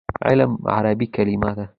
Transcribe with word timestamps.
علم 0.25 0.51
عربي 0.75 1.05
کلمه 1.15 1.51
ده. 1.57 1.65